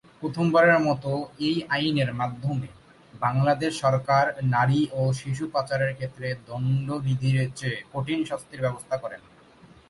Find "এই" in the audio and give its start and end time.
1.47-1.57